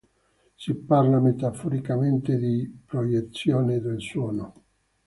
Si 0.55 0.73
parla 0.73 1.19
metaforicamente 1.19 2.35
di 2.37 2.67
“proiezione 2.87 3.79
del 3.79 4.01
suono”. 4.01 4.53